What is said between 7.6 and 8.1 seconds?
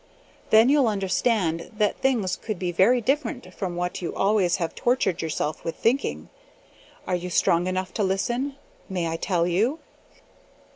enough to